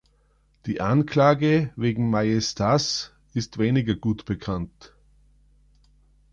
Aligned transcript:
Die 0.65 0.81
Anklage 0.81 1.71
wegen 1.75 2.09
"maiestas" 2.09 3.11
ist 3.35 3.59
weniger 3.59 3.93
gut 3.93 4.25
bekannt. 4.25 4.95